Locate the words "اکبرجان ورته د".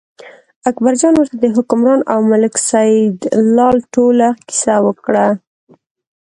0.69-1.45